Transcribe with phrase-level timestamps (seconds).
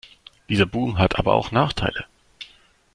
[0.49, 2.07] Dieser Boom hat aber auch Nachteile.